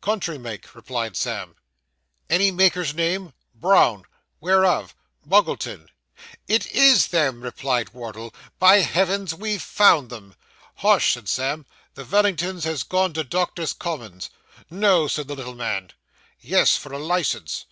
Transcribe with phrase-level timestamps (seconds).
[0.00, 1.54] 'Country make,' replied Sam.
[2.28, 4.04] 'Any maker's name?' 'Brown.'
[4.40, 5.88] 'Where of?' 'Muggleton.
[6.48, 8.34] 'It is them,' exclaimed Wardle.
[8.58, 10.34] 'By heavens, we've found them.'
[10.78, 11.66] 'Hush!' said Sam.
[11.94, 14.28] 'The Vellingtons has gone to Doctors' Commons.'
[14.70, 15.92] 'No,' said the little man.
[16.40, 17.66] 'Yes, for a licence.